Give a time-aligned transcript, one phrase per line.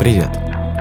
[0.00, 0.30] Привет!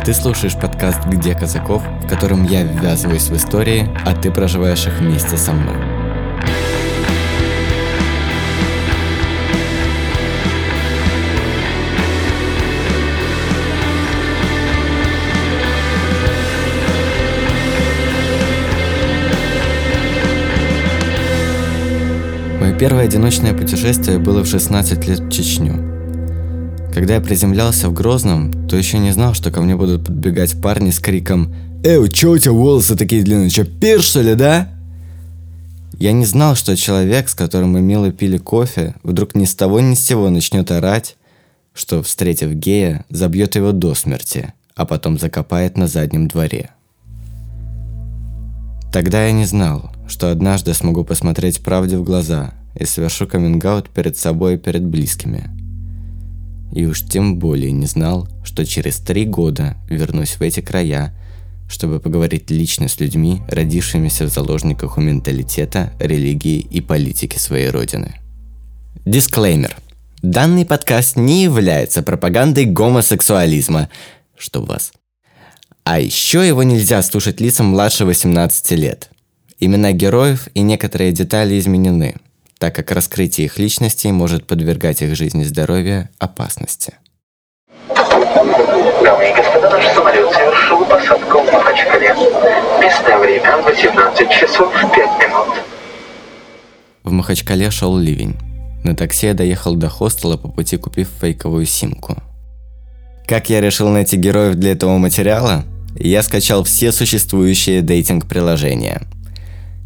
[0.06, 4.98] Ты слушаешь подкаст «Где Казаков», в котором я ввязываюсь в истории, а ты проживаешь их
[4.98, 5.76] вместе со мной.
[22.62, 25.99] Мое первое одиночное путешествие было в 16 лет в Чечню.
[26.94, 30.90] Когда я приземлялся в Грозном, то еще не знал, что ко мне будут подбегать парни
[30.90, 31.54] с криком
[31.84, 33.50] «Эй, чё у тебя волосы такие длинные?
[33.50, 34.70] Чё, пир, что ли, да?»
[35.94, 39.80] Я не знал, что человек, с которым мы мило пили кофе, вдруг ни с того
[39.80, 41.16] ни с сего начнет орать,
[41.74, 46.72] что, встретив гея, забьет его до смерти, а потом закопает на заднем дворе.
[48.92, 54.18] Тогда я не знал, что однажды смогу посмотреть правде в глаза и совершу каминг перед
[54.18, 55.52] собой и перед близкими–
[56.72, 61.16] и уж тем более не знал, что через три года вернусь в эти края,
[61.70, 68.16] чтобы поговорить лично с людьми, родившимися в заложниках у менталитета, религии и политики своей родины.
[69.06, 69.78] Дисклеймер.
[70.22, 73.90] Данный подкаст не является пропагандой гомосексуализма,
[74.38, 74.92] что вас.
[75.84, 79.10] А еще его нельзя слушать лицам младше 18 лет.
[79.60, 82.16] Имена героев и некоторые детали изменены–
[82.60, 86.94] так как раскрытие их личностей может подвергать их жизни и здоровью опасности.
[87.88, 92.14] Дамы и господа, наш самолет совершил посадку в Махачкале.
[92.82, 95.64] Местное время 18 часов 5 минут.
[97.04, 98.36] В Махачкале шел ливень.
[98.84, 102.18] На такси я доехал до хостела по пути купив фейковую симку.
[103.26, 105.64] Как я решил найти героев для этого материала?
[105.96, 109.02] Я скачал все существующие дейтинг-приложения–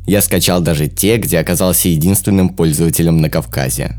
[0.06, 3.96] я скачал даже те, где оказался единственным пользователем на Кавказе.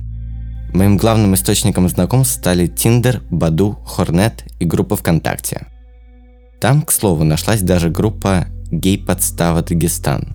[0.72, 5.66] Моим главным источником знакомств стали Tinder, Баду, Хорнет и группа ВКонтакте.
[6.60, 10.34] Там, к слову, нашлась даже группа «Гей-подстава Дагестан».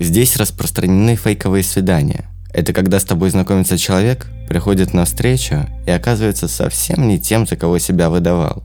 [0.00, 2.24] Здесь распространены фейковые свидания.
[2.52, 7.56] Это когда с тобой знакомится человек, приходит на встречу и оказывается совсем не тем, за
[7.56, 8.64] кого себя выдавал.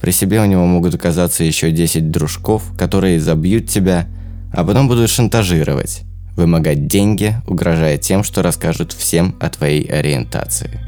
[0.00, 4.08] При себе у него могут оказаться еще 10 дружков, которые забьют тебя–
[4.52, 6.02] а потом будут шантажировать,
[6.36, 10.80] вымогать деньги, угрожая тем, что расскажут всем о твоей ориентации.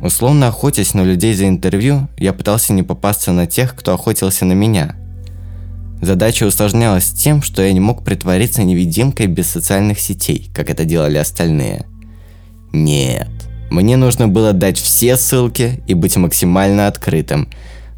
[0.00, 4.52] Условно охотясь на людей за интервью, я пытался не попасться на тех, кто охотился на
[4.52, 4.94] меня.
[6.02, 11.16] Задача усложнялась тем, что я не мог притвориться невидимкой без социальных сетей, как это делали
[11.16, 11.86] остальные.
[12.72, 13.30] Нет,
[13.70, 17.48] мне нужно было дать все ссылки и быть максимально открытым,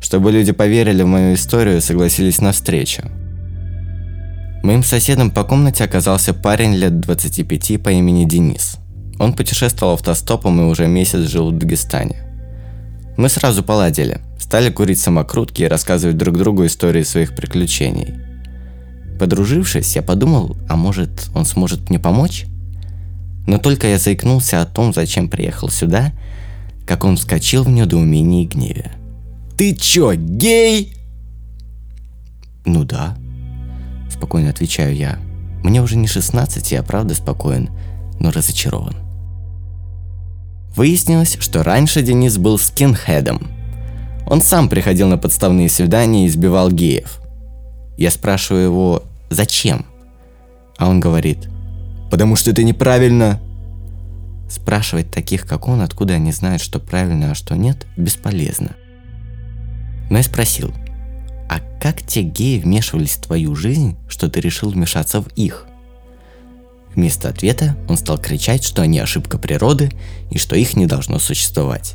[0.00, 3.02] чтобы люди поверили в мою историю и согласились на встречу.
[4.68, 8.76] Моим соседом по комнате оказался парень лет 25 по имени Денис.
[9.18, 12.16] Он путешествовал автостопом и уже месяц жил в Дагестане.
[13.16, 18.12] Мы сразу поладили, стали курить самокрутки и рассказывать друг другу истории своих приключений.
[19.18, 22.44] Подружившись, я подумал, а может он сможет мне помочь?
[23.46, 26.12] Но только я заикнулся о том, зачем приехал сюда,
[26.86, 28.92] как он вскочил в недоумении и гневе.
[29.56, 30.94] «Ты чё, гей?»
[32.66, 33.16] «Ну да»,
[34.18, 35.20] Спокойно отвечаю я.
[35.62, 37.70] Мне уже не 16, я правда спокоен,
[38.18, 38.96] но разочарован.
[40.74, 43.46] Выяснилось, что раньше Денис был скинхедом.
[44.26, 47.20] Он сам приходил на подставные свидания и избивал геев.
[47.96, 49.86] Я спрашиваю его, зачем?
[50.78, 51.48] А он говорит,
[52.10, 53.40] потому что это неправильно.
[54.50, 58.74] Спрашивать таких, как он, откуда они знают, что правильно, а что нет, бесполезно.
[60.10, 60.72] Но я спросил,
[61.48, 65.66] а как те геи вмешивались в твою жизнь, что ты решил вмешаться в их?
[66.94, 69.90] Вместо ответа он стал кричать, что они ошибка природы
[70.30, 71.94] и что их не должно существовать.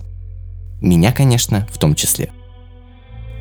[0.81, 2.31] Меня, конечно, в том числе.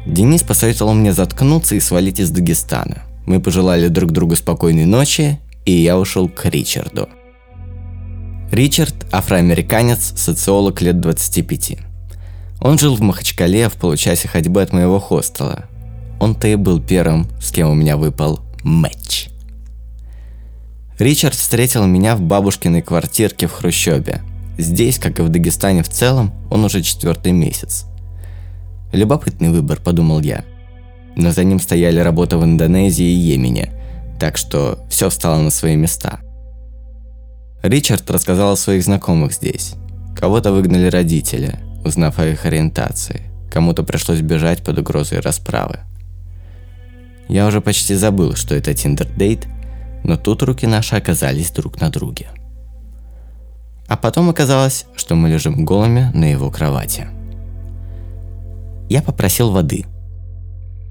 [0.07, 3.03] Денис посоветовал мне заткнуться и свалить из Дагестана.
[3.27, 7.09] Мы пожелали друг другу спокойной ночи, и я ушел к Ричарду.
[8.51, 11.79] Ричард– афроамериканец, социолог лет 25.
[12.61, 15.65] Он жил в Махачкале в получасе ходьбы от моего хостела,
[16.23, 19.29] он-то и был первым, с кем у меня выпал матч.
[21.01, 24.23] Ричард встретил меня в бабушкиной квартирке в Хрущебе.
[24.57, 27.87] Здесь, как и в Дагестане в целом, он уже четвертый месяц.
[28.93, 30.45] Любопытный выбор, подумал я.
[31.17, 33.73] Но за ним стояли работа в Индонезии и Йемене,
[34.21, 36.21] так что все встало на свои места.
[37.65, 39.75] Ричард рассказал о своих знакомых здесь.
[40.17, 43.23] Кого-то выгнали родители, узнав о их ориентации.
[43.51, 45.81] Кому-то пришлось бежать под угрозой расправы–
[47.29, 49.47] я уже почти забыл, что это Tinder-date,
[50.05, 52.29] но тут руки наши оказались друг на друге.
[53.89, 57.09] А потом оказалось, что мы лежим голыми на его кровати.
[58.89, 59.85] Я попросил воды.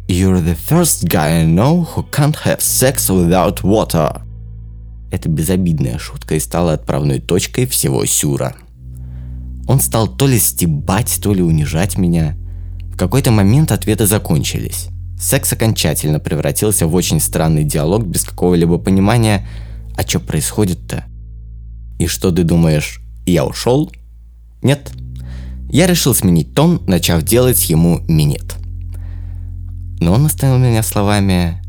[0.07, 4.21] You're the first guy I know who can't have sex without water.
[5.11, 8.55] Это безобидная шутка и стала отправной точкой всего сюра.
[9.67, 12.35] Он стал то ли стебать, то ли унижать меня.
[12.93, 14.90] В какой-то момент ответы закончились.
[15.21, 19.47] Секс окончательно превратился в очень странный диалог без какого-либо понимания,
[19.95, 21.05] а что происходит-то?
[21.99, 23.91] И что ты думаешь, я ушел?
[24.63, 24.91] Нет.
[25.69, 28.55] Я решил сменить тон, начав делать ему минет.
[29.99, 31.61] Но он остановил меня словами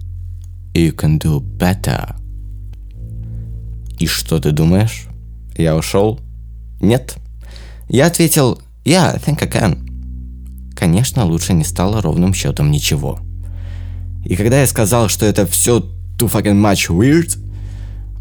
[0.72, 2.16] «You can do better».
[3.98, 5.08] И что ты думаешь?
[5.58, 6.18] Я ушел?
[6.80, 7.16] Нет.
[7.90, 10.72] Я ответил «Yeah, I think I can».
[10.74, 13.20] Конечно, лучше не стало ровным счетом ничего.
[14.24, 15.78] И когда я сказал, что это все
[16.18, 17.38] too fucking much weird,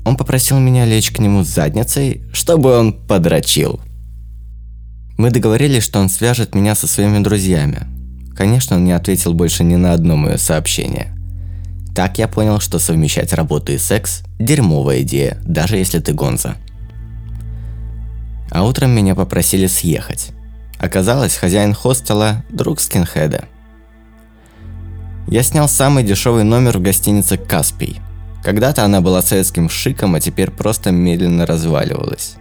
[0.04, 3.80] он попросил меня лечь к нему с задницей, чтобы он подрочил.
[5.18, 7.88] Мы договорились, что он свяжет меня со своими друзьями.
[8.36, 11.16] Конечно, он не ответил больше ни на одно мое сообщение.
[11.94, 16.56] Так я понял, что совмещать работу и секс– дерьмовая идея, даже если ты гонза.
[18.50, 20.30] А утром меня попросили съехать.
[20.80, 23.46] Оказалось, хозяин хостела– друг скинхеда.
[25.28, 28.02] Я снял самый дешевый номер в гостинице «Каспий»,
[28.44, 32.36] когда-то она была советским шиком, а теперь просто медленно разваливалась.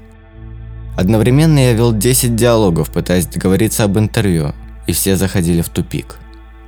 [0.97, 4.55] Одновременно я вел 10 диалогов, пытаясь договориться об интервью,
[4.87, 6.17] и все заходили в тупик.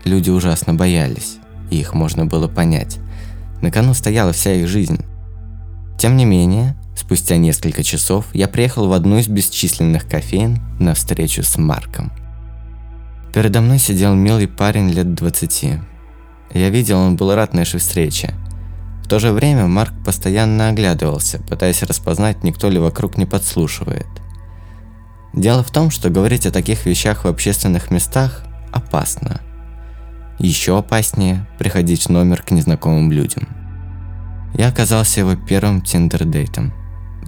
[0.04, 1.36] Люди ужасно боялись,
[1.70, 2.98] и их можно было понять.
[3.62, 5.00] На кону стояла вся их жизнь.
[5.98, 11.42] Тем не менее, спустя несколько часов я приехал в одну из бесчисленных кофеин на встречу
[11.42, 12.12] с Марком.
[13.32, 15.91] Передо мной сидел милый парень лет 20.
[16.52, 18.34] Я видел, он был рад нашей встрече–
[19.02, 24.06] в то же время Марк постоянно оглядывался, пытаясь распознать, никто ли вокруг не подслушивает.
[25.34, 29.40] Дело в том, что говорить о таких вещах в общественных местах опасно.
[30.38, 33.48] Еще опаснее приходить в номер к незнакомым людям.
[34.54, 36.72] Я оказался его первым тиндер-дейтом.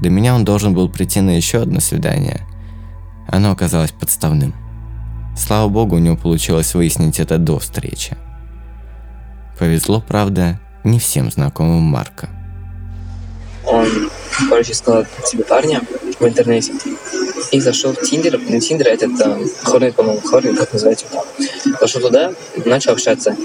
[0.00, 2.40] До меня он должен был прийти на еще одно свидание.
[3.28, 4.54] Оно оказалось подставным.
[5.36, 8.16] Слава богу, у него получилось выяснить это до встречи.
[9.58, 12.28] Повезло, правда, не всем знакомым Марка.
[13.66, 13.86] Он,
[14.48, 15.80] короче, искал себе парня
[16.18, 16.72] в интернете
[17.52, 18.40] и зашел в Тиндер.
[18.48, 21.06] Ну, Тиндер это там, Хорнет, по-моему, Хорнет, как называется.
[21.80, 22.32] Зашел туда,
[22.64, 23.36] начал общаться.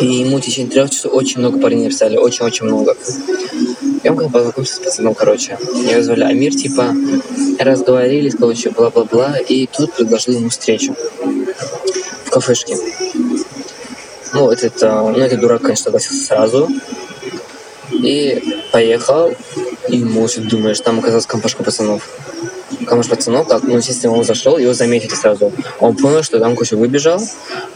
[0.00, 2.96] И ему в течение трех часов очень много парней написали, очень-очень много.
[4.02, 5.58] И он как познакомился с пацаном, короче.
[5.60, 6.94] Его звали Амир, типа,
[7.60, 10.96] разговорились, короче, бла-бла-бла, и тут предложил ему встречу
[12.24, 12.76] в кафешке.
[14.32, 16.68] Ну, этот, э, ну, этот дурак, конечно, согласился сразу.
[17.92, 18.42] И
[18.72, 19.34] поехал,
[19.88, 22.08] и, может, думаешь, там оказалась компашка пацанов.
[22.86, 25.52] Камаш пацанов, как, ну, естественно, он зашел, его заметили сразу.
[25.78, 27.20] Он понял, что там куча выбежал,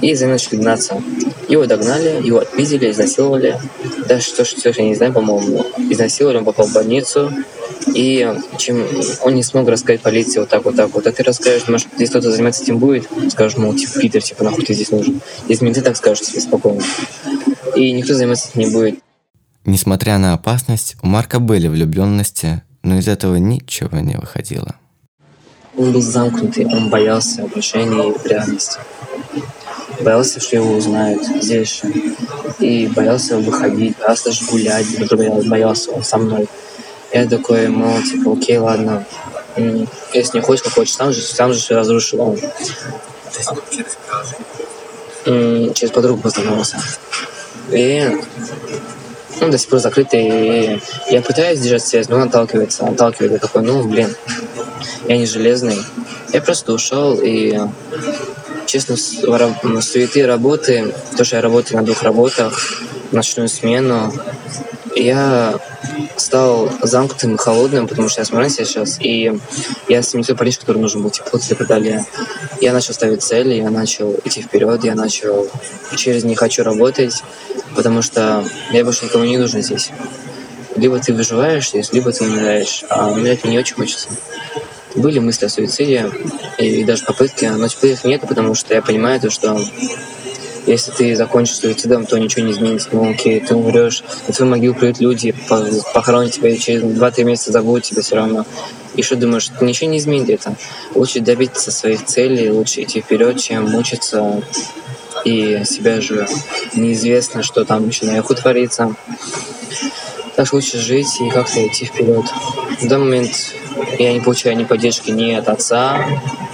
[0.01, 1.03] и за ним начали гнаться.
[1.49, 3.61] Его догнали, его отпиздили, изнасиловали.
[4.09, 7.31] Даже что, что я не знаю, по-моему, изнасиловали, он попал в больницу.
[7.95, 8.85] И чем
[9.23, 12.11] он не смог рассказать полиции вот так, вот так вот, а ты расскажешь, может, здесь
[12.11, 15.21] кто-то заниматься этим будет, скажешь, мол, типа, Питер, типа, нахуй ты здесь нужен.
[15.49, 16.83] Если менты так скажут тебе спокойно.
[17.75, 18.99] И никто заниматься этим не будет.
[19.65, 24.77] Несмотря на опасность, у Марка были влюбленности, но из этого ничего не выходило.
[25.77, 28.79] Он был замкнутый, он боялся отношений в реальности.
[30.01, 31.93] Боялся, что его узнают здесь же.
[32.61, 34.87] И боялся выходить, боялся даже гулять,
[35.49, 36.47] боялся он со мной.
[37.17, 39.07] Я такой, мол, типа, окей, ладно.
[40.13, 42.39] Если не хочешь, как хочешь, сам же, сам же все разрушил он.
[45.25, 46.79] Через подругу познакомился.
[47.71, 48.07] И
[49.41, 50.29] ну, до сих пор закрытый.
[50.29, 53.33] И я пытаюсь держать связь, но он отталкивается, отталкивает.
[53.33, 54.15] Я такой, ну, блин,
[55.09, 55.79] я не железный.
[56.35, 57.59] Я просто ушел и
[58.67, 64.13] честно, суеты работы, то, что я работаю на двух работах, ночную смену,
[64.97, 65.59] я
[66.17, 69.39] стал замкнутым и холодным, потому что я смотрю себя сейчас, и
[69.89, 72.05] я с той париж, который нужен был тепло и так далее.
[72.61, 75.49] Я начал ставить цели, я начал идти вперед, я начал
[75.95, 77.23] через «не хочу работать»,
[77.75, 79.91] потому что я больше никому не нужен здесь.
[80.77, 84.09] Либо ты выживаешь здесь, либо ты умираешь, а умирать мне не очень хочется.
[84.95, 86.11] Были мысли о суициде
[86.59, 89.59] и даже попытки, но теперь их нет, потому что я понимаю то, что
[90.67, 92.89] если ты закончишь суицидом, то ничего не изменится.
[92.93, 95.35] Ну окей, ты умрешь, на твою могилу придут люди,
[95.95, 98.45] похоронят тебя, и через 2-3 месяца забудут тебя все равно.
[98.95, 100.57] И что думаешь, ничего не изменит это.
[100.95, 104.43] Лучше добиться своих целей, лучше идти вперед, чем мучиться
[105.25, 106.27] и себя же
[106.75, 108.95] неизвестно, что там еще наверху творится.
[110.35, 112.25] Так лучше жить и как-то идти вперед.
[112.81, 113.55] В данный момент
[113.99, 116.07] я не получаю ни поддержки ни от отца,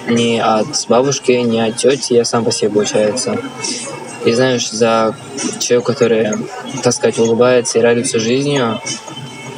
[0.08, 3.38] ни от бабушки, ни от тети, я сам по себе, получается.
[4.24, 5.14] И знаешь, за
[5.58, 6.32] человека, который,
[6.82, 8.80] так сказать, улыбается и радуется жизнью,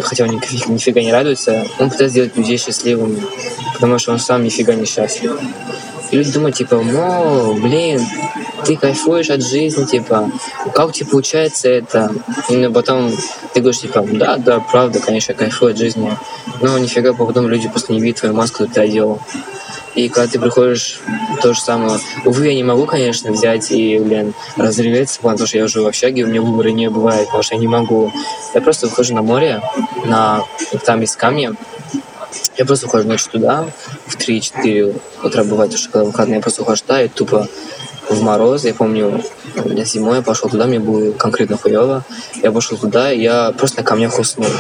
[0.01, 3.23] хотя он нифига, нифига не радуется, он пытается сделать людей счастливыми,
[3.75, 5.39] потому что он сам нифига не счастлив.
[6.11, 8.01] И люди думают, типа, ну, блин,
[8.65, 10.31] ты кайфуешь от жизни, типа,
[10.75, 12.13] как у тебя получается это?
[12.49, 13.13] И потом
[13.53, 16.17] ты говоришь, типа, да, да, правда, конечно, я кайфую от жизни.
[16.61, 19.21] Но нифига, потом люди просто не видят твою маску, которую ты одел.
[19.95, 21.01] И когда ты приходишь,
[21.43, 21.99] то же самое.
[22.25, 26.25] Увы, я не могу, конечно, взять и, блин, разреветься, потому что я уже в общаге,
[26.25, 28.13] у меня выбора не бывает, потому что я не могу.
[28.55, 29.63] Я просто выхожу на море,
[30.05, 30.45] на
[30.85, 31.53] там есть камни,
[32.57, 33.67] я просто ухожу ночью туда,
[34.07, 37.49] в 3-4 утра бывает, что когда выходные, я просто ухожу туда и тупо
[38.09, 38.65] в мороз.
[38.65, 39.23] Я помню,
[39.85, 42.05] зимой я пошел туда, мне было конкретно хуево.
[42.43, 44.51] Я пошел туда, и я просто на камнях уснул.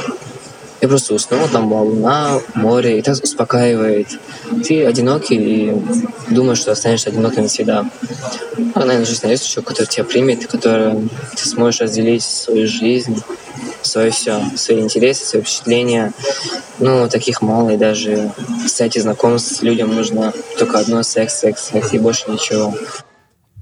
[0.84, 4.20] Я просто уснул, там была луна, море, и это успокаивает.
[4.62, 5.82] Ты одинокий и
[6.28, 7.88] думаешь, что останешься одиноким навсегда.
[8.74, 13.16] А, наверное, жизнь найдется человек, который тебя примет, который ты сможешь разделить свою жизнь,
[13.80, 16.12] свое все, свои интересы, свои впечатления.
[16.78, 18.30] Ну, таких мало, и даже,
[18.66, 22.74] кстати, знакомств с людям нужно только одно секс, секс, секс, и больше ничего.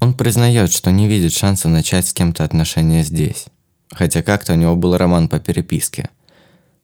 [0.01, 3.45] Он признает, что не видит шанса начать с кем-то отношения здесь.
[3.93, 6.09] Хотя как-то у него был роман по переписке–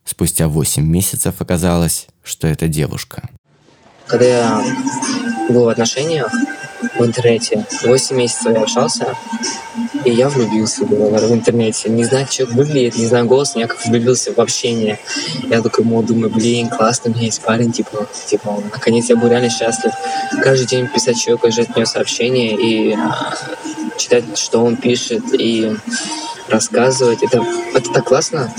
[0.04, 3.30] Спустя 8 месяцев оказалось, что это девушка.
[4.08, 4.64] Когда я
[5.50, 6.32] был в отношениях
[6.98, 9.16] в интернете, 8 месяцев я общался,
[10.06, 11.90] и я влюбился в интернете.
[11.90, 15.00] Не знаю, человек выглядит, не знаю голос, но я как влюбился в общение.
[15.50, 19.28] Я такой, мол, думаю, блин, классно, у меня есть парень, типа, типа, наконец я был
[19.28, 19.92] реально счастлив.
[20.42, 23.34] Каждый день писать человеку, ждать от него сообщение и а,
[23.98, 25.76] читать, что он пишет, и
[26.48, 27.24] рассказывать.
[27.24, 27.44] Это,
[27.74, 28.54] это так классно.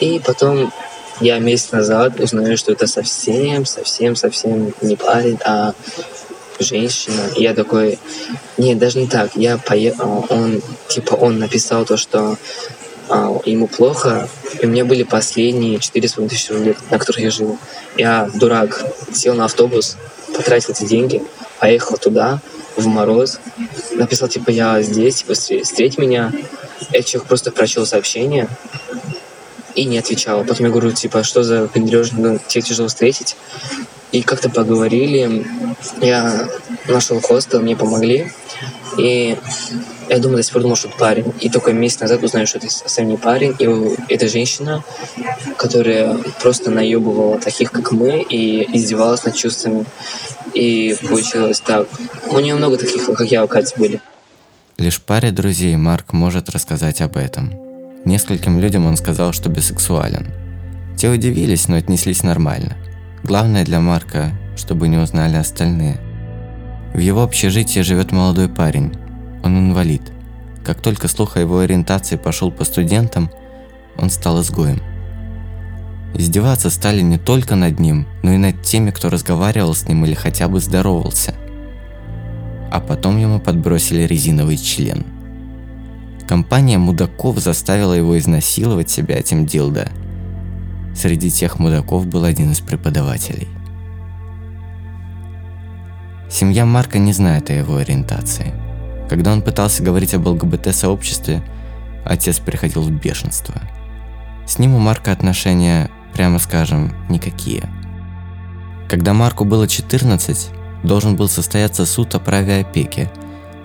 [0.00, 0.72] И потом
[1.20, 5.74] я месяц назад узнаю, что это совсем, совсем, совсем не парень, а
[6.62, 7.22] женщина.
[7.36, 7.98] И я такой,
[8.58, 9.30] нет, даже не так.
[9.34, 12.36] Я поехал, он, типа, он написал то, что
[13.08, 14.28] а, ему плохо,
[14.60, 17.58] и у меня были последние четыре с тысячи рублей, на которых я жил.
[17.96, 19.96] Я, дурак, сел на автобус,
[20.34, 21.22] потратил эти деньги,
[21.60, 22.40] поехал туда,
[22.76, 23.38] в мороз,
[23.92, 26.32] написал, типа, я здесь, типа, встреть меня.
[26.90, 28.48] Этот человек просто прочел сообщение,
[29.74, 30.44] и не отвечала.
[30.44, 33.36] Потом я говорю, типа, что за ну, тебе тяжело встретить.
[34.12, 35.46] И как-то поговорили,
[36.00, 36.48] я
[36.86, 38.30] нашел хостел, мне помогли.
[38.98, 39.38] И
[40.08, 41.32] я думаю, до сих пор думал, что это парень.
[41.40, 43.56] И только месяц назад узнаю, что это совсем не парень.
[43.58, 44.84] И это женщина,
[45.56, 49.86] которая просто наебывала таких, как мы, и издевалась над чувствами.
[50.52, 51.88] И получилось так.
[52.28, 54.00] У нее много таких, как я, оказывается, были.
[54.76, 57.54] Лишь паре друзей Марк может рассказать об этом.
[58.04, 60.26] Нескольким людям он сказал, что бисексуален.
[60.98, 62.76] Те удивились, но отнеслись нормально.
[63.24, 66.00] Главное для Марка, чтобы не узнали остальные.
[66.94, 68.92] В его общежитии живет молодой парень.
[69.42, 70.02] Он инвалид.
[70.64, 73.30] Как только слух о его ориентации пошел по студентам,
[73.96, 74.80] он стал изгоем.
[76.14, 80.14] Издеваться стали не только над ним, но и над теми, кто разговаривал с ним или
[80.14, 81.34] хотя бы здоровался.
[82.70, 85.06] А потом ему подбросили резиновый член–
[86.32, 89.90] Компания мудаков заставила его изнасиловать себя этим дилдо.
[90.94, 93.48] Среди тех мудаков был один из преподавателей.
[96.30, 98.52] Семья Марка не знает о его ориентации.
[99.08, 101.42] Когда он пытался говорить об ЛГБТ-сообществе,
[102.04, 103.54] отец приходил в бешенство.
[104.46, 107.68] С ним у Марка отношения, прямо скажем, никакие.
[108.88, 110.50] Когда Марку было 14,
[110.82, 113.10] должен был состояться суд о праве опеки–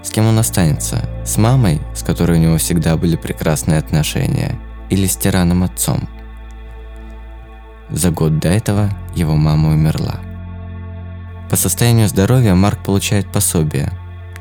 [0.07, 1.01] с кем он останется?
[1.25, 4.57] С мамой, с которой у него всегда были прекрасные отношения?
[4.89, 6.07] Или с тираном отцом?
[7.89, 10.20] За год до этого его мама умерла.
[11.50, 13.91] По состоянию здоровья Марк получает пособие.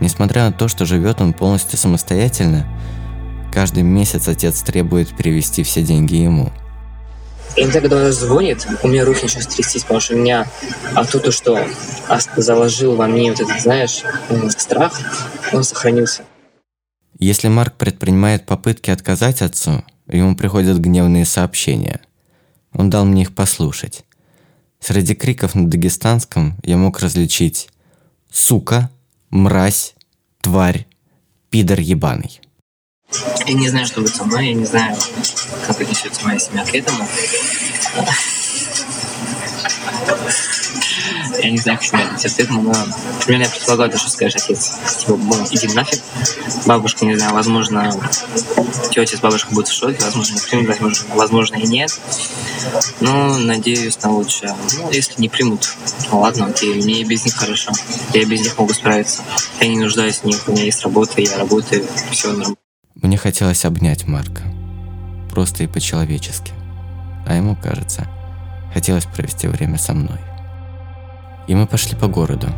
[0.00, 2.66] Несмотря на то, что живет он полностью самостоятельно,
[3.52, 6.52] каждый месяц отец требует перевести все деньги ему–
[7.58, 10.46] Иногда, когда он звонит, у меня руки начинают трястись, потому что меня
[10.94, 11.66] оттуда, что
[12.36, 14.02] заложил во мне вот этот, знаешь,
[14.58, 15.00] страх,
[15.52, 16.22] он сохранился.
[17.18, 22.00] Если Марк предпринимает попытки отказать отцу, ему приходят гневные сообщения.
[22.76, 24.04] Он дал мне их послушать.
[24.80, 27.70] Среди криков на дагестанском я мог различить
[28.30, 28.90] «сука»,
[29.30, 29.94] «мразь»,
[30.42, 30.86] «тварь»,
[31.48, 32.40] «пидор ебаный».
[33.46, 34.96] Я не знаю, что будет со мной, я не знаю,
[35.66, 37.06] как отнесется моя семья к этому.
[41.42, 42.74] Я не знаю, почему я к этому, но
[43.24, 44.72] примерно я предполагаю, то, что скажешь отец.
[44.98, 46.00] Типа, мол, иди нафиг.
[46.66, 47.92] Бабушка, не знаю, возможно,
[48.90, 51.98] тетя с бабушкой будут в шоке, возможно, не примут, возможно, возможно и нет.
[53.00, 54.54] Но надеюсь на лучшее.
[54.78, 55.74] Ну, если не примут,
[56.10, 57.72] ну ладно, окей, мне и без них хорошо.
[58.12, 59.22] Я без них могу справиться.
[59.60, 62.56] Я не нуждаюсь в них, у меня есть работа, я работаю, все нормально.
[62.94, 64.42] Мне хотелось обнять Марка.
[65.30, 66.52] Просто и по-человечески.
[67.26, 68.06] А ему, кажется,
[68.72, 70.18] хотелось провести время со мной.
[71.46, 72.48] И мы пошли по городу.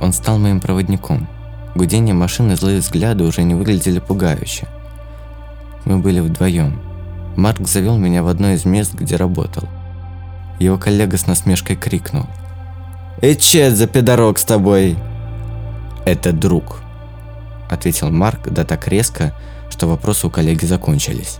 [0.00, 1.26] Он стал моим проводником.
[1.74, 4.68] Гудение машин и злые взгляды уже не выглядели пугающе.
[5.84, 6.80] Мы были вдвоем.
[7.36, 9.68] Марк завел меня в одно из мест, где работал.
[10.58, 12.26] Его коллега с насмешкой крикнул.
[13.20, 14.96] «Эй, че за пидорок с тобой?»
[16.04, 16.80] «Это друг»,—
[17.70, 19.34] ответил Марк, да так резко,
[19.70, 21.38] что вопросы у коллеги закончились.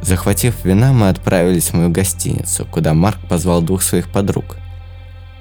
[0.00, 4.56] Захватив вина, мы отправились в мою гостиницу, куда Марк позвал двух своих подруг.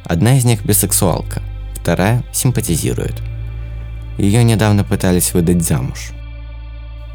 [0.05, 1.41] Одна из них бисексуалка,
[1.75, 3.21] вторая симпатизирует.
[4.17, 6.11] Ее недавно пытались выдать замуж.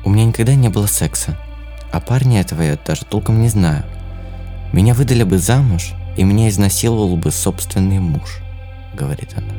[0.04, 1.38] У меня никогда не было секса,
[1.92, 3.84] а парня этого я даже толком не знаю.
[4.72, 8.38] Меня выдали бы замуж, и меня изнасиловал бы собственный муж,
[8.94, 9.52] говорит она.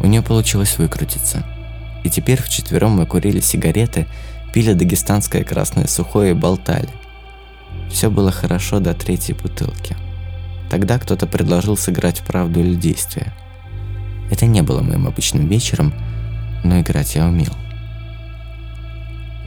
[0.00, 1.44] У нее получилось выкрутиться.
[2.04, 4.06] И теперь вчетвером мы курили сигареты
[4.56, 6.88] пили дагестанское красное сухое и болтали.
[7.90, 9.94] Все было хорошо до третьей бутылки.
[10.70, 13.32] Тогда кто-то предложил сыграть в правду или действие.
[14.30, 15.94] Это не было моим обычным вечером,
[16.64, 17.52] но играть я умел.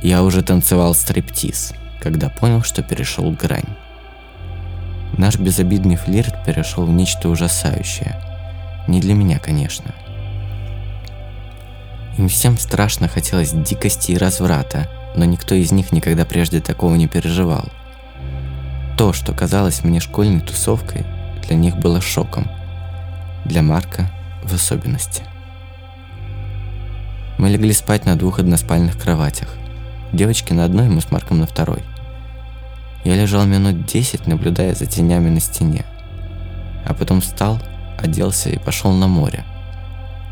[0.01, 3.75] Я уже танцевал стриптиз, когда понял, что перешел грань.
[5.17, 8.15] Наш безобидный флирт перешел в нечто ужасающее.
[8.87, 9.93] Не для меня, конечно.
[12.17, 17.07] Им всем страшно хотелось дикости и разврата– но никто из них никогда прежде такого не
[17.07, 17.65] переживал.
[18.99, 21.05] То, что казалось мне школьной тусовкой,
[21.47, 22.51] для них было шоком.
[23.45, 24.11] Для Марка
[24.43, 25.23] в особенности.
[27.37, 29.55] Мы легли спать на двух односпальных кроватях.
[30.11, 31.81] Девочки на одной, мы с Марком на второй.
[33.05, 35.85] Я лежал минут десять, наблюдая за тенями на стене.
[36.85, 37.57] А потом встал,
[37.97, 39.45] оделся и пошел на море.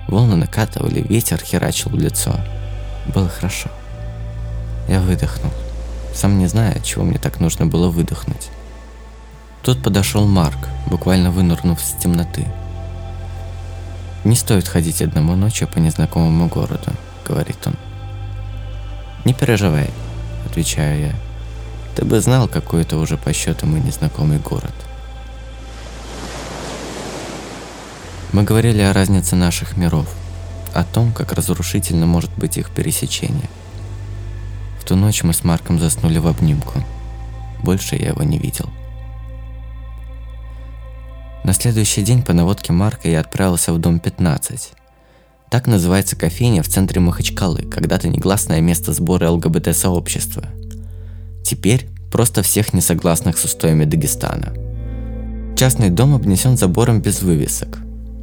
[0.09, 2.35] Волны накатывали, ветер херачил в лицо.
[3.15, 3.69] Было хорошо.
[4.89, 5.53] Я выдохнул,
[6.17, 8.49] сам не зная, чего мне так нужно было выдохнуть.
[9.61, 12.47] Тут подошел Марк, буквально вынырнув из темноты.
[14.23, 16.91] «Не стоит ходить одному ночью по незнакомому городу»,—
[17.27, 17.75] говорит он.
[19.25, 19.91] «Не переживай»,—
[20.45, 21.15] отвечаю я.
[21.95, 24.73] «Ты бы знал, какой это уже по счету мой незнакомый город».
[28.33, 30.07] Мы говорили о разнице наших миров,
[30.73, 33.49] о том, как разрушительно может быть их пересечение—
[34.87, 36.81] ту ночь мы с Марком заснули в обнимку.
[37.61, 38.69] Больше я его не видел.
[41.43, 44.71] На следующий день по наводке Марка я отправился в дом 15.
[45.49, 50.45] Так называется кофейня в центре Махачкалы, когда-то негласное место сбора ЛГБТ-сообщества.
[51.43, 54.53] Теперь просто всех несогласных с устоями Дагестана.
[55.57, 57.79] Частный дом обнесен забором без вывесок.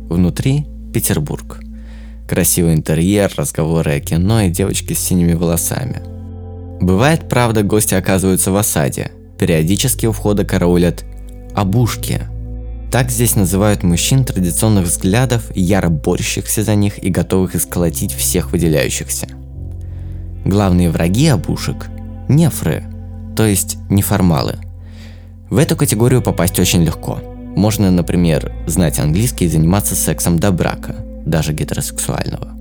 [0.08, 1.60] Внутри– Петербург.
[2.26, 6.02] Красивый интерьер, разговоры о кино и девочки с синими волосами–
[6.84, 9.10] Бывает, правда, гости оказываются в осаде.
[9.38, 11.06] Периодически у входа караулят
[11.54, 12.20] «обушки».
[12.92, 19.28] Так здесь называют мужчин традиционных взглядов, яро борющихся за них и готовых исколотить всех выделяющихся.
[20.44, 21.86] Главные враги обушек–
[22.28, 22.84] нефры,
[23.34, 24.56] то есть неформалы.
[25.48, 27.18] В эту категорию попасть очень легко.
[27.56, 32.54] Можно, например, знать английский и заниматься сексом до брака, даже гетеросексуального.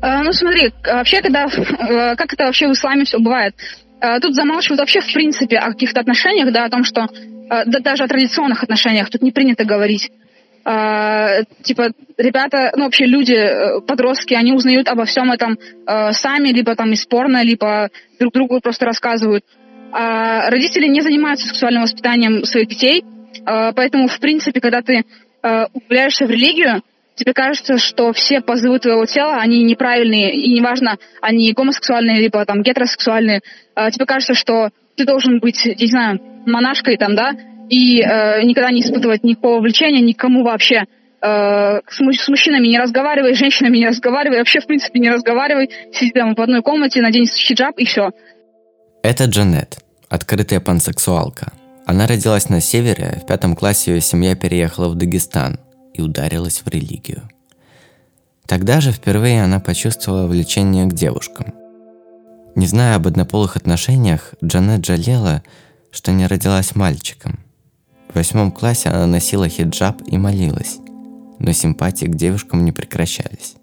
[0.00, 3.54] Э, ну смотри, вообще, когда, э, как это вообще в исламе все бывает,
[4.00, 7.06] э, тут замалчивают вообще в принципе о каких-то отношениях, да, о том, что
[7.48, 10.10] да, даже о традиционных отношениях тут не принято говорить.
[11.62, 15.56] Типа, ребята, ну вообще люди, подростки, они узнают обо всем этом
[15.86, 17.88] сами, либо там из порно, либо
[18.20, 19.46] друг другу просто рассказывают.
[19.92, 23.02] А родители не занимаются сексуальным воспитанием своих детей,
[23.46, 25.06] поэтому, в принципе, когда ты
[25.72, 26.82] углубляешься в религию,
[27.18, 32.62] тебе кажется, что все позывы твоего тела, они неправильные, и неважно, они гомосексуальные, либо там
[32.62, 33.40] гетеросексуальные,
[33.74, 37.32] э, тебе кажется, что ты должен быть, не знаю, монашкой там, да,
[37.68, 40.84] и э, никогда не испытывать никакого влечения никому вообще.
[41.20, 45.68] Э, с, с мужчинами не разговаривай, с женщинами не разговаривай, вообще, в принципе, не разговаривай,
[45.92, 48.10] сиди там в одной комнате, надень хиджаб и все.
[49.02, 49.78] Это Джанет,
[50.08, 51.52] открытая пансексуалка.
[51.86, 55.58] Она родилась на севере, в пятом классе ее семья переехала в Дагестан–
[55.94, 57.28] и ударилась в религию.
[58.46, 61.52] Тогда же впервые она почувствовала влечение к девушкам.
[62.54, 65.42] Не зная об однополых отношениях, Джанет жалела,
[65.90, 67.38] что не родилась мальчиком.
[68.08, 70.78] В восьмом классе она носила хиджаб и молилась,
[71.38, 73.54] но симпатии к девушкам не прекращались.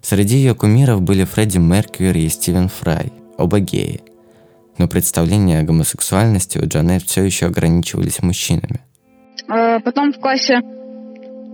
[0.00, 4.00] Среди ее кумиров были Фредди Меркьюри и Стивен Фрай, оба геи.
[4.78, 8.80] Но представления о гомосексуальности у Джанет все еще ограничивались мужчинами.
[9.48, 10.62] А, Потом в классе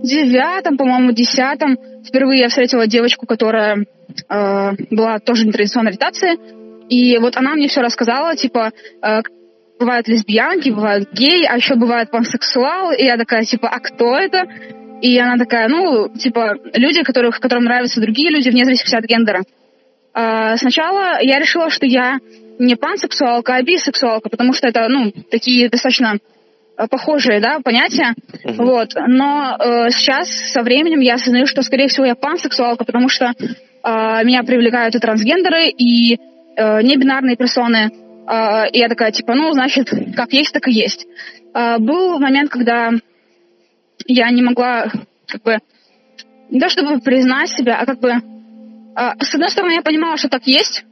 [0.03, 3.85] девятом, по-моему, десятом впервые я встретила девочку, которая
[4.29, 6.37] э, была тоже нетрадиционной ориентации.
[6.89, 9.21] И вот она мне все рассказала, типа, э,
[9.79, 12.95] бывают лесбиянки, бывают геи, а еще бывают пансексуалы.
[12.95, 14.45] И я такая, типа, а кто это?
[15.01, 19.43] И она такая, ну, типа, люди, которых, которым нравятся другие люди, вне зависимости от гендера.
[20.13, 22.19] А, сначала я решила, что я
[22.57, 26.19] не пансексуалка, а бисексуалка, потому что это, ну, такие достаточно э,
[26.89, 28.13] похожие, да, понятия.
[28.43, 28.89] Вот.
[29.07, 34.23] Но э, сейчас, со временем, я осознаю, что, скорее всего, я пансексуалка, потому что э,
[34.23, 37.91] меня привлекают и трансгендеры, и э, небинарные персоны.
[38.27, 41.07] Э, и я такая, типа, ну, значит, как есть, так и есть.
[41.53, 42.91] Э, был момент, когда
[44.05, 44.91] я не могла,
[45.27, 45.57] как бы,
[46.49, 48.13] не то чтобы признать себя, а как бы,
[48.95, 50.85] а, с одной стороны, я понимала, что так есть,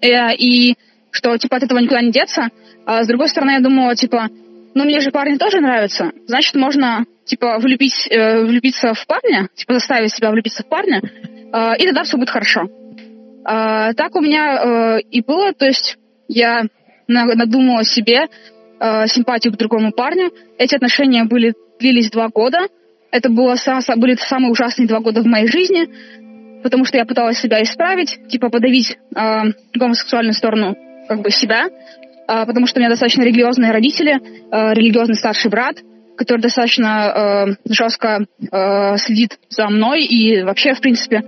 [0.00, 0.76] э, и
[1.10, 2.48] что, типа, от этого никуда не деться,
[2.86, 4.28] а с другой стороны, я думала, типа,
[4.74, 9.74] ну, мне же парни тоже нравятся, значит, можно, типа, влюбить, э, влюбиться в парня, типа,
[9.74, 12.68] заставить себя влюбиться в парня, э, и тогда все будет хорошо.
[13.44, 16.62] А, так у меня э, и было, то есть я
[17.06, 18.26] на- надумала себе
[18.80, 20.32] э, симпатию к другому парню.
[20.58, 22.66] Эти отношения были длились два года.
[23.10, 23.56] Это было,
[23.96, 25.88] были самые ужасные два года в моей жизни,
[26.62, 29.42] потому что я пыталась себя исправить, типа подавить э,
[29.74, 35.16] гомосексуальную сторону как бы себя, э, потому что у меня достаточно религиозные родители, э, религиозный
[35.16, 35.76] старший брат,
[36.16, 38.26] который достаточно э, жестко
[38.98, 41.22] следит за мной и вообще, в принципе,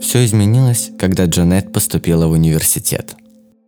[0.00, 3.14] Все изменилось, когда Джанет поступила в университет.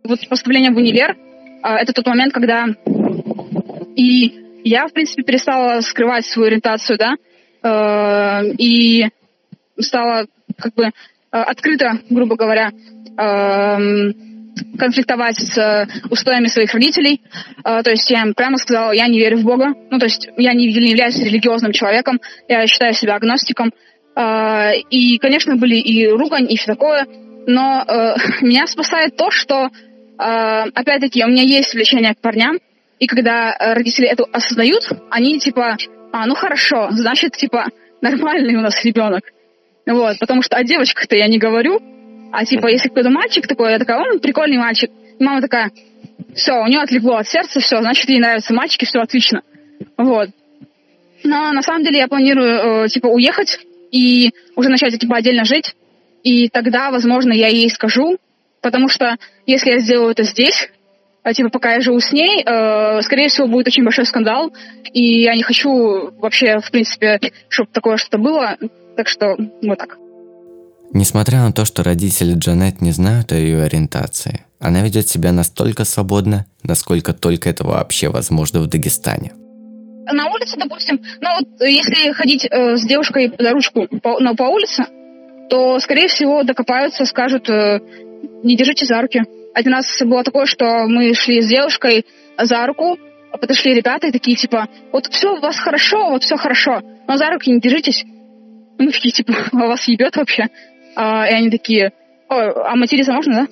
[0.03, 1.17] вот поступление в универ
[1.61, 2.65] а, это тот момент, когда
[3.95, 4.33] и
[4.63, 7.15] я, в принципе, перестала скрывать свою ориентацию, да,
[8.57, 9.07] и
[9.77, 10.25] стала
[10.57, 10.91] как бы
[11.31, 12.71] открыто, грубо говоря,
[14.77, 17.21] конфликтовать с э, устоями своих родителей.
[17.63, 19.73] Э, то есть я им прямо сказала, я не верю в Бога.
[19.89, 23.71] Ну, то есть я не, являюсь религиозным человеком, я считаю себя агностиком.
[24.15, 27.05] Э, и, конечно, были и ругань, и все такое.
[27.47, 27.85] Но
[28.41, 29.69] меня спасает то, что,
[30.17, 32.59] опять-таки, у меня есть влечение к парням,
[32.99, 35.77] и когда родители это осознают, они типа,
[36.11, 37.67] а, ну хорошо, значит, типа,
[38.01, 39.23] нормальный у нас ребенок.
[39.85, 41.79] Вот, потому что о девочках-то я не говорю,
[42.31, 44.91] а типа, если какой-то мальчик такой, я такая, он прикольный мальчик.
[45.19, 45.71] И мама такая,
[46.35, 49.41] все, у нее отлегло от сердца, все, значит, ей нравятся мальчики, все отлично.
[49.97, 50.29] Вот.
[51.23, 53.59] Но на самом деле я планирую, э, типа, уехать
[53.91, 55.75] и уже начать, типа, отдельно жить.
[56.23, 58.17] И тогда, возможно, я ей скажу,
[58.61, 60.69] потому что если я сделаю это здесь,
[61.23, 64.53] э, типа, пока я живу с ней, э, скорее всего, будет очень большой скандал,
[64.93, 68.57] и я не хочу вообще, в принципе, чтобы такое что-то было,
[68.95, 69.97] так что вот так.
[70.93, 75.85] Несмотря на то, что родители Джанет не знают о ее ориентации, она ведет себя настолько
[75.85, 79.33] свободно, насколько только это вообще возможно в Дагестане.
[80.11, 84.43] на улице, допустим, ну вот если ходить э, с девушкой за ручку по, ну, по
[84.43, 84.85] улице,
[85.49, 87.79] то, скорее всего, докопаются, скажут, э,
[88.43, 89.21] не держите за руки.
[89.53, 92.05] Один раз было такое, что мы шли с девушкой
[92.37, 92.97] за руку,
[93.31, 97.17] а подошли ребята и такие, типа, вот все у вас хорошо, вот все хорошо, но
[97.17, 98.03] за руки не держитесь.
[98.77, 100.47] Мы такие, типа, а вас ебет вообще?
[100.95, 101.93] А, и они такие,
[102.29, 103.47] Ой, а материться можно, да?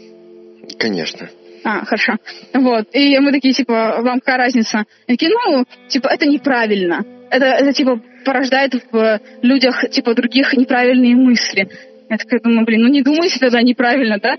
[0.77, 1.29] Конечно.
[1.63, 2.17] А, хорошо.
[2.53, 2.87] Вот.
[2.93, 4.85] И мы такие, типа, вам какая разница?
[5.07, 7.03] Они такие, ну, типа, это неправильно.
[7.31, 11.69] Это, это типа, порождает в людях, типа, других неправильные мысли.
[12.09, 14.37] Я такая думаю, блин, ну не думайте тогда неправильно, да?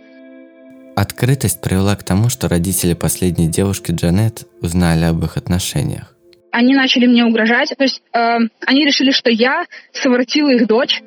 [0.96, 6.14] Открытость привела к тому, что родители последней девушки Джанет узнали об их отношениях.
[6.50, 7.74] Они начали мне угрожать.
[7.76, 11.02] То есть э, они решили, что я совратила их дочь.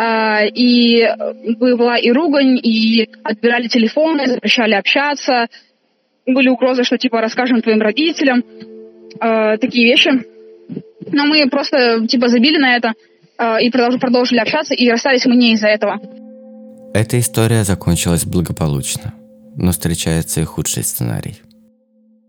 [0.00, 1.06] Э, и
[1.58, 5.48] была и ругань, и отбирали телефоны, запрещали общаться.
[6.26, 8.42] Были угрозы, что типа расскажем твоим родителям.
[9.20, 10.10] Э, такие вещи.
[11.12, 12.92] Но мы просто типа забили на это
[13.38, 16.00] э, и продолж- продолжили общаться, и расстались мы не из-за этого.
[16.94, 19.12] Эта история закончилась благополучно,
[19.56, 21.36] но встречается и худший сценарий.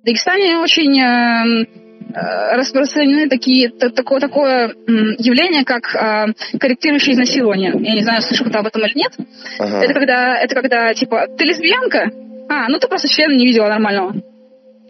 [0.01, 1.80] В Дагестане очень э, э,
[2.13, 4.69] распространены такие, та- такое, такое
[5.17, 7.73] явление, как э, корректирующее изнасилование.
[7.79, 9.13] Я не знаю, слышал ты об этом или нет.
[9.59, 9.83] Ага.
[9.83, 12.11] Это когда, это когда, типа, ты лесбиянка?
[12.49, 14.13] А, ну ты просто члена не видела нормального.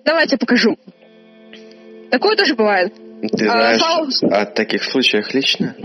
[0.05, 0.77] Давай я тебе покажу.
[2.09, 2.93] Такое тоже бывает.
[3.37, 5.75] Ты А, знаешь Паул- о таких случаях лично?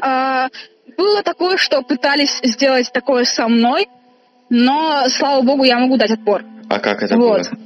[0.00, 0.48] А,
[0.96, 3.86] было такое, что пытались сделать такое со мной,
[4.48, 6.42] но, слава богу, я могу дать отпор.
[6.68, 7.42] А как это Вот.
[7.50, 7.58] было?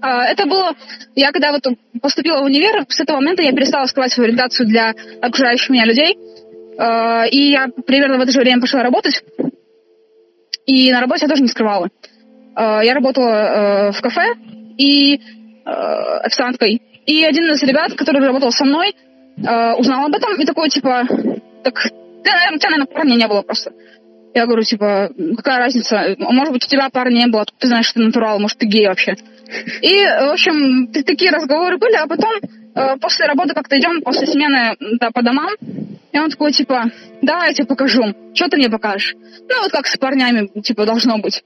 [0.00, 0.74] А, Это было,
[1.14, 1.64] я когда вот
[2.00, 6.18] поступила в универ, с этого момента я перестала скрывать свою ориентацию для окружающих меня людей.
[6.78, 9.22] А, И я примерно в это же время пошла работать.
[10.66, 11.88] И на работе я тоже не скрывала.
[12.54, 14.34] А, Я работала э, в кафе
[14.78, 15.70] и э,
[16.22, 16.80] официанткой.
[17.06, 21.04] И один из ребят, который работал со мной, э, узнал об этом и такой, типа,
[21.64, 21.74] так,
[22.24, 23.72] наверное, у тебя, наверное, парня не было просто.
[24.32, 26.14] Я говорю, типа, какая разница?
[26.18, 28.86] Может быть, у тебя парня не было, ты знаешь, что ты натурал, может, ты гей
[28.86, 29.16] вообще.
[29.82, 32.32] И, в общем, такие разговоры были, а потом
[32.74, 35.50] э, после работы как-то идем, после смены да, по домам,
[36.12, 36.84] и он такой, типа,
[37.22, 38.02] давай я тебе покажу.
[38.34, 39.14] Что ты мне покажешь?
[39.48, 41.42] Ну, вот как с парнями, типа, должно быть.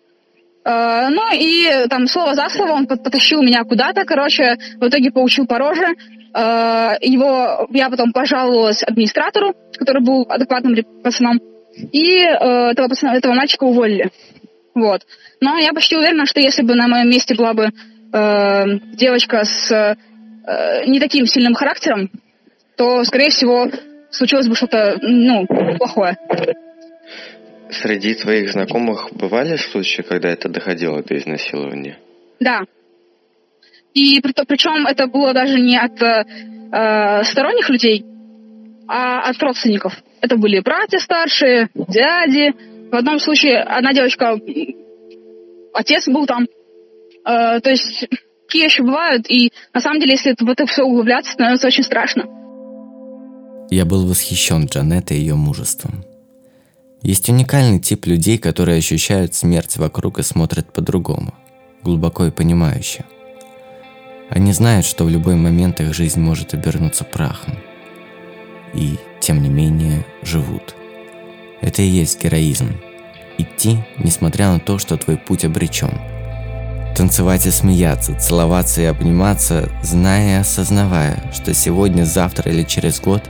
[0.65, 5.47] Э, ну, и там слово за слово он потащил меня куда-то, короче, в итоге поучил
[5.47, 5.87] по роже.
[6.35, 11.41] Э, его, я потом пожаловалась администратору, который был адекватным пацаном,
[11.93, 14.11] и э, этого, пацана, этого мальчика уволили.
[14.75, 15.03] Вот.
[15.41, 17.71] Но я почти уверена, что если бы на моем месте была бы
[18.15, 22.11] э, девочка с э, не таким сильным характером,
[22.77, 23.69] то, скорее всего,
[24.11, 25.47] случилось бы что-то, ну,
[25.79, 26.17] плохое.
[27.71, 31.99] Среди твоих знакомых бывали случаи, когда это доходило до изнасилования?
[32.41, 32.63] Да.
[33.95, 38.05] И при, причем это было даже не от э, сторонних людей,
[38.87, 39.95] а от родственников.
[40.21, 42.53] Это были братья старшие, дяди.
[42.91, 44.39] В одном случае одна девочка,
[45.73, 46.47] отец был там.
[47.25, 48.07] Э, то есть
[48.47, 49.31] такие еще бывают.
[49.31, 52.25] И на самом деле, если в это все углубляться, становится очень страшно.
[53.71, 56.05] Я был восхищен Джанеттой и ее мужеством.
[57.03, 61.35] Есть уникальный тип людей, которые ощущают смерть вокруг и смотрят по-другому,
[61.83, 63.05] глубоко и понимающе.
[64.31, 67.59] Они знают, что в любой момент их жизнь может обернуться прахом.
[68.73, 70.75] И, тем не менее, живут.
[71.61, 72.73] Это и есть героизм.
[73.39, 76.14] Идти, несмотря на то, что твой путь обречен.
[76.95, 83.25] Танцевать и смеяться, целоваться и обниматься, зная и осознавая, что сегодня, завтра или через год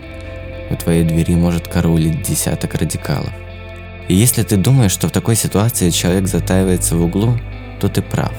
[0.68, 3.32] у твоей двери может караулить десяток радикалов.
[4.08, 7.38] И если ты думаешь, что в такой ситуации человек затаивается в углу,
[7.80, 8.34] то ты прав.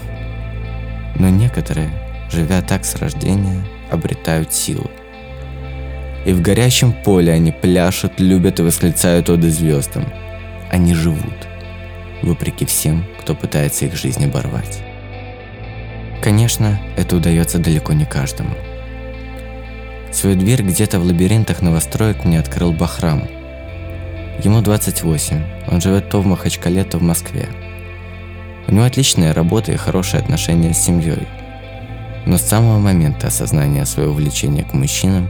[1.17, 1.89] Но некоторые,
[2.31, 4.91] живя так с рождения, обретают силу.
[6.27, 10.05] И в горящем поле они пляшут, любят и восклицают оды звездам.
[10.69, 11.47] Они живут,
[12.21, 14.84] вопреки всем, кто пытается их жизнь оборвать.
[16.25, 18.55] Конечно, это удается далеко не каждому.
[20.11, 23.27] Свою дверь где-то в лабиринтах новостроек мне открыл Бахрам.
[24.43, 27.47] Ему 28, он живет то в Махачкале, то в Москве.
[28.67, 31.27] У него отличная работа и хорошие отношения с семьей.
[32.25, 35.29] Но с самого момента осознания своего влечения к мужчинам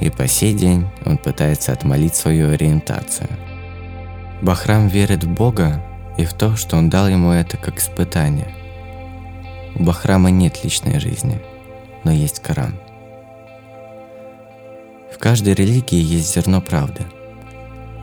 [0.00, 3.28] и по сей день он пытается отмолить свою ориентацию.
[4.40, 5.84] Бахрам верит в Бога
[6.16, 8.57] и в то, что он дал ему это как испытание.
[9.78, 11.40] У Бахрама нет личной жизни,
[12.04, 12.74] но есть Коран.
[15.14, 17.02] В каждой религии есть зерно правды.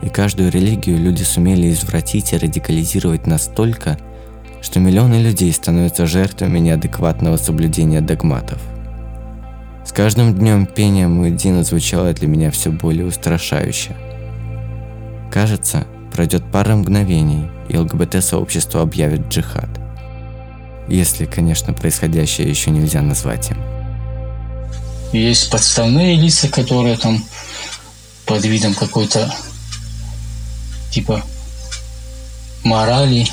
[0.02, 3.98] И каждую религию люди сумели извратить и радикализировать настолько,
[4.62, 8.60] что миллионы людей становятся жертвами неадекватного соблюдения догматов.
[9.84, 13.96] С каждым днем пение Муэддина звучало для меня все более устрашающе.
[15.30, 19.85] Кажется, пройдет пара мгновений, и ЛГБТ-сообщество объявит джихад.
[20.88, 23.58] Если, конечно, происходящее еще нельзя назвать им.
[25.12, 27.24] Есть подставные лица, которые там
[28.24, 29.32] под видом какой-то
[30.90, 31.22] типа
[32.64, 33.26] морали,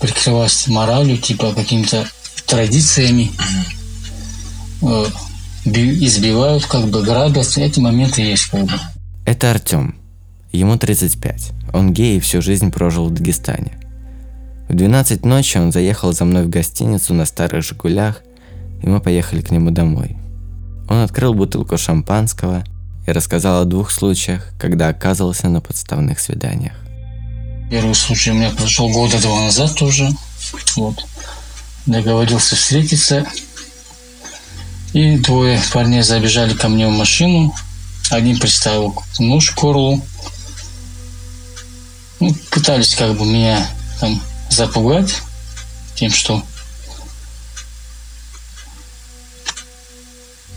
[0.00, 2.06] прикрываясь моралью, типа какими-то
[2.46, 3.30] традициями,
[4.82, 5.06] э,
[5.64, 7.56] би- избивают, как бы грабят.
[7.58, 8.72] Эти моменты есть как бы.
[9.26, 9.96] Это Артем.
[10.52, 11.50] Ему 35.
[11.72, 13.72] Он гей и всю жизнь прожил в Дагестане.
[14.68, 18.22] В 12 ночи он заехал за мной в гостиницу на старых «Жигулях»,
[18.82, 20.18] и мы поехали к нему домой.
[20.88, 22.64] Он открыл бутылку шампанского
[23.06, 26.74] и рассказал о двух случаях, когда оказывался на подставных свиданиях.
[27.70, 30.10] Первый случай у меня произошел года два назад тоже.
[30.76, 31.06] Вот.
[31.86, 33.26] Договорился встретиться.
[34.92, 37.54] И двое парней забежали ко мне в машину.
[38.10, 40.02] Один приставил нож к горлу.
[42.20, 43.66] Ну, пытались как бы меня
[44.00, 45.14] там запугать
[45.94, 46.42] тем, что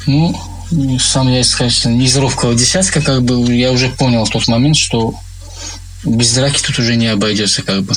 [0.07, 4.47] ну, сам я сказать, что из ровкого десятка, как бы я уже понял в тот
[4.47, 5.15] момент, что
[6.03, 7.93] без драки тут уже не обойдется, как бы.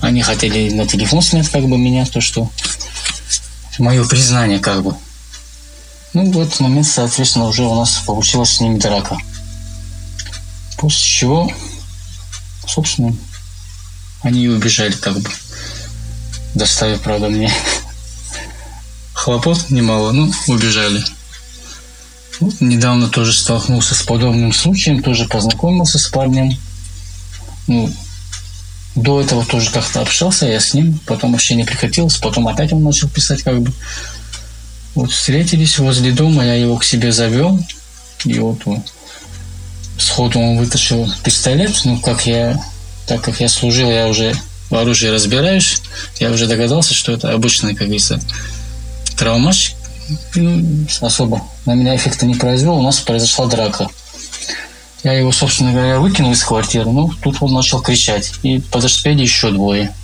[0.00, 2.50] Они хотели на телефон снять, как бы, меня, то, что
[3.78, 4.94] мое признание, как бы.
[6.12, 9.16] Ну, в этот момент, соответственно, уже у нас получилась с ними драка.
[10.76, 11.52] После чего,
[12.66, 13.16] собственно,
[14.24, 15.30] они и убежали, как бы.
[16.54, 17.52] Доставив, правда, мне
[19.12, 21.04] хлопот немало, ну, убежали.
[22.40, 26.58] Вот, недавно тоже столкнулся с подобным случаем, тоже познакомился с парнем.
[27.66, 27.92] Ну,
[28.94, 32.82] до этого тоже как-то общался я с ним, потом вообще не прекратилось, потом опять он
[32.82, 33.72] начал писать как бы.
[34.94, 37.58] Вот встретились возле дома, я его к себе завел,
[38.24, 38.82] и вот он,
[39.98, 42.60] сходу он вытащил пистолет, ну, как я,
[43.06, 44.34] так как я служил, я уже
[44.70, 45.82] в оружии разбираюсь,
[46.20, 48.20] я уже догадался, что это обычный, как говорится,
[49.16, 49.74] травмач,
[50.34, 53.88] ну, особо на меня эффекта не произвел, у нас произошла драка.
[55.02, 58.32] Я его, собственно говоря, выкинул из квартиры, ну, тут он начал кричать.
[58.42, 59.94] И подоспели еще двое.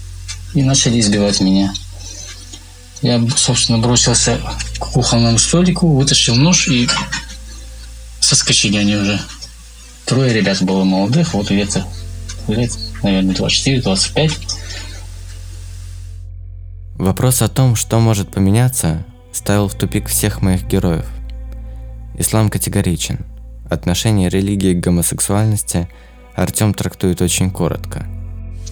[0.52, 1.72] И начали избивать меня.
[3.00, 4.38] Я, собственно, бросился
[4.78, 6.86] к кухонному столику, вытащил нож и
[8.20, 9.20] соскочили они уже.
[10.04, 11.86] Трое ребят было молодых, вот где-то
[12.48, 14.32] лет, наверное, 24-25.
[16.96, 21.06] Вопрос о том, что может поменяться, ставил в тупик всех моих героев.
[22.18, 23.24] Ислам категоричен.
[23.70, 25.88] Отношение религии к гомосексуальности
[26.34, 28.06] Артем трактует очень коротко.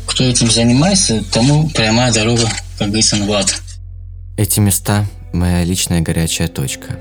[0.07, 3.63] Кто этим занимается, тому прямая дорога, как говорится, в ад.
[4.37, 6.99] Эти места– моя личная горячая точка.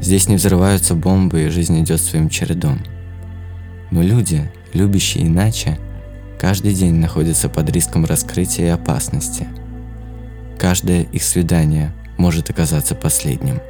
[0.00, 2.80] Здесь не взрываются бомбы, и жизнь идет своим чередом.
[3.90, 5.78] Но люди, любящие иначе,
[6.40, 9.46] каждый день находятся под риском раскрытия и опасности.
[10.58, 13.60] Каждое их свидание может оказаться последним.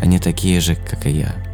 [0.00, 1.34] Они такие же, как и я–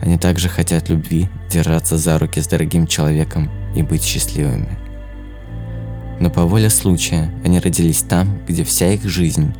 [0.00, 4.78] они также хотят любви, держаться за руки с дорогим человеком и быть счастливыми.
[6.20, 9.54] Но по воле случая они родились там, где вся их жизнь,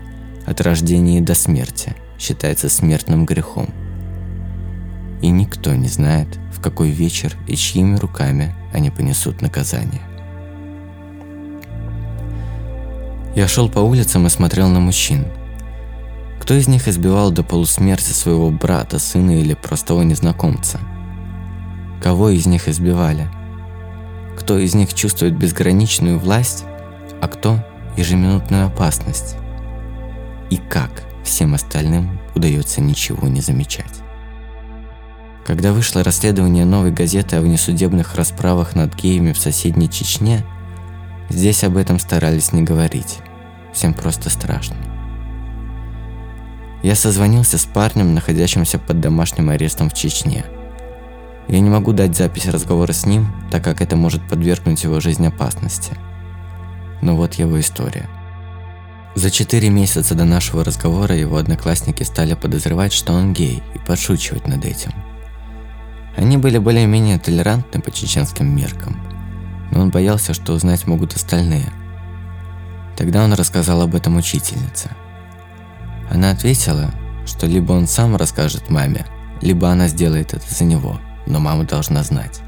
[0.46, 3.68] от рождения до смерти, считается смертным грехом.
[5.20, 10.02] И никто не знает, в какой вечер и чьими руками они понесут наказание.
[13.34, 15.26] Я шел по улицам и смотрел на мужчин–
[16.46, 20.78] кто из них избивал до полусмерти своего брата, сына или простого незнакомца?
[22.00, 23.28] Кого из них избивали?
[24.38, 26.62] Кто из них чувствует безграничную власть,
[27.20, 27.58] а кто
[27.96, 29.34] ежеминутную опасность?
[30.48, 34.05] И как всем остальным удается ничего не замечать?
[35.46, 40.44] Когда вышло расследование новой газеты о внесудебных расправах над геями в соседней Чечне,
[41.28, 43.18] здесь об этом старались не говорить.
[43.72, 44.74] Всем просто страшно.
[46.82, 50.44] Я созвонился с парнем, находящимся под домашним арестом в Чечне.
[51.46, 55.24] Я не могу дать запись разговора с ним, так как это может подвергнуть его жизнь
[55.24, 55.92] опасности.
[57.02, 58.08] Но вот его история.
[59.14, 64.48] За четыре месяца до нашего разговора его одноклассники стали подозревать, что он гей, и подшучивать
[64.48, 64.92] над этим.
[66.16, 68.96] Они были более-менее толерантны по чеченским меркам,
[69.70, 71.66] но он боялся, что узнать могут остальные.
[72.96, 74.90] Тогда он рассказал об этом учительнице–
[76.10, 76.92] она ответила,
[77.26, 79.06] что либо он сам расскажет маме,
[79.42, 82.40] либо она сделает это за него, но мама должна знать.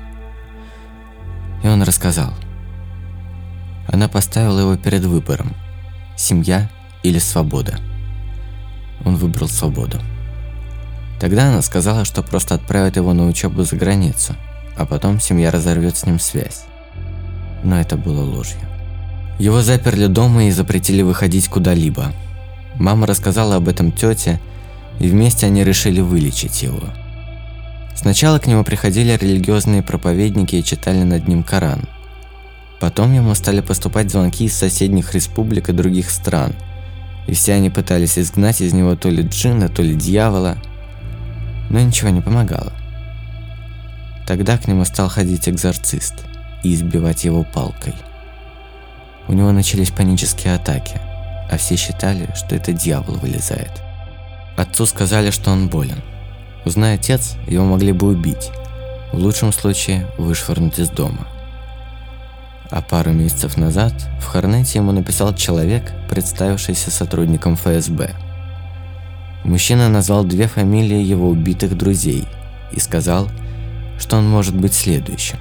[1.62, 2.32] И он рассказал.
[3.88, 5.54] Она поставила его перед выбором–
[6.16, 6.70] семья
[7.02, 7.78] или свобода.
[9.04, 10.00] Он выбрал свободу.
[11.20, 14.34] Тогда она сказала, что просто отправит его на учебу за границу,
[14.76, 16.64] а потом семья разорвет с ним связь.
[17.64, 18.60] Но это было ложью.
[19.38, 22.12] Его заперли дома и запретили выходить куда-либо–
[22.78, 24.40] Мама рассказала об этом тете,
[25.00, 26.82] и вместе они решили вылечить его.
[27.96, 31.88] Сначала к нему приходили религиозные проповедники и читали над ним Коран.
[32.78, 36.54] Потом ему стали поступать звонки из соседних республик и других стран,
[37.26, 40.56] и все они пытались изгнать из него то ли джина, то ли дьявола,
[41.70, 42.72] но ничего не помогало.
[44.26, 46.24] Тогда к нему стал ходить экзорцист
[46.62, 47.94] и избивать его палкой.
[49.26, 51.00] У него начались панические атаки–
[51.50, 53.70] а все считали, что это дьявол вылезает.
[54.56, 56.02] Отцу сказали, что он болен.
[56.64, 58.50] Узнай отец, его могли бы убить.
[59.12, 61.26] В лучшем случае вышвырнуть из дома.
[62.70, 68.14] А пару месяцев назад в Хорнете ему написал человек, представившийся сотрудником ФСБ.
[69.48, 72.26] Мужчина назвал две фамилии его убитых друзей
[72.72, 73.28] и сказал,
[73.98, 75.38] что он может быть следующим.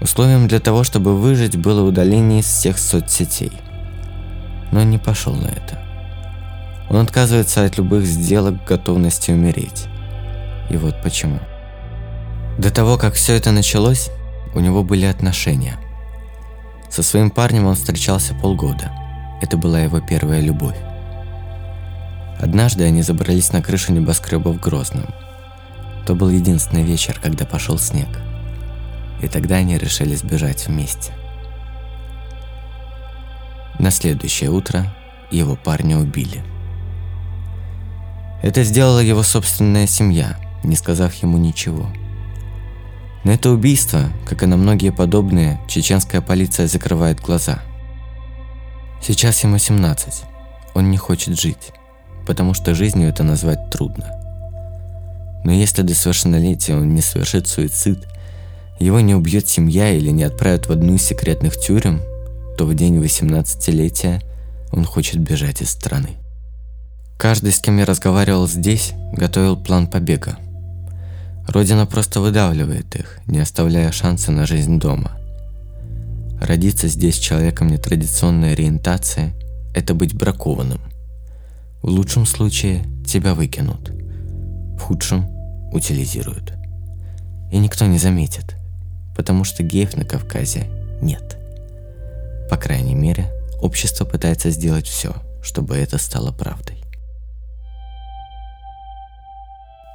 [0.00, 3.52] Условием для того, чтобы выжить, было удаление из всех соцсетей–
[4.72, 5.78] но он не пошел на это.
[6.90, 9.86] Он отказывается от любых сделок готовности умереть.
[10.68, 11.38] И вот почему.
[12.58, 14.10] До того, как все это началось,
[14.54, 15.76] у него были отношения.
[16.90, 18.90] Со своим парнем он встречался полгода.
[19.40, 20.76] Это была его первая любовь.
[22.42, 25.06] Однажды они забрались на крышу небоскреба в Грозном.
[26.04, 28.08] То был единственный вечер, когда пошел снег.
[29.22, 31.12] И тогда они решили сбежать вместе.
[33.78, 34.92] На следующее утро
[35.30, 36.42] его парня убили.
[38.42, 41.86] Это сделала его собственная семья, не сказав ему ничего.
[43.22, 47.62] На это убийство, как и на многие подобные, чеченская полиция закрывает глаза.
[49.00, 50.24] Сейчас ему 17.
[50.74, 51.72] Он не хочет жить,
[52.26, 54.06] потому что жизнью это назвать трудно.
[55.44, 58.06] Но если до совершеннолетия он не совершит суицид,
[58.78, 62.00] его не убьет семья или не отправят в одну из секретных тюрем,
[62.56, 64.22] то в день 18-летия
[64.72, 66.10] он хочет бежать из страны.
[67.18, 70.38] Каждый, с кем я разговаривал здесь, готовил план побега.
[71.46, 75.12] Родина просто выдавливает их, не оставляя шанса на жизнь дома.
[76.40, 79.32] Родиться здесь человеком нетрадиционной ориентации–
[79.74, 80.80] это быть бракованным.
[81.82, 85.28] В лучшем случае тебя выкинут, в худшем–
[85.72, 86.52] утилизируют.
[87.50, 88.56] И никто не заметит,
[89.16, 90.68] потому что геев на Кавказе
[91.00, 91.38] нет.
[92.48, 96.82] По крайней мере, общество пытается сделать все, чтобы это стало правдой.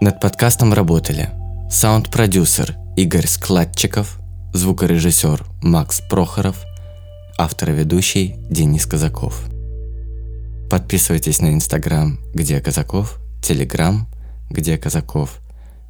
[0.01, 1.29] Над подкастом работали
[1.71, 4.19] саунд-продюсер Игорь Складчиков,
[4.53, 6.65] звукорежиссер Макс Прохоров,
[7.37, 9.56] автор и ведущий Денис Казаков.
[10.69, 14.07] Подписывайтесь на Инстаграм «Где Казаков», Телеграм
[14.49, 15.39] «Где Казаков»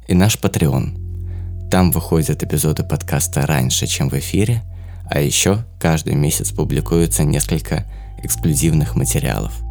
[0.06, 1.68] и наш Patreon.
[1.70, 4.62] Там выходят эпизоды подкаста раньше, чем в эфире,
[5.10, 7.86] а еще каждый месяц публикуется несколько
[8.22, 9.52] эксклюзивных материалов–